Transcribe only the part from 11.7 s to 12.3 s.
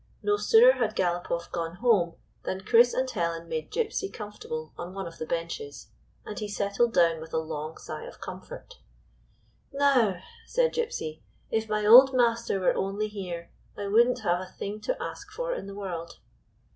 old